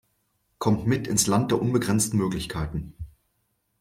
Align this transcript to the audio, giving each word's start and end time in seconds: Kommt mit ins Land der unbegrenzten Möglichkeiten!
Kommt 0.57 0.87
mit 0.87 1.07
ins 1.07 1.27
Land 1.27 1.51
der 1.51 1.61
unbegrenzten 1.61 2.17
Möglichkeiten! 2.17 2.95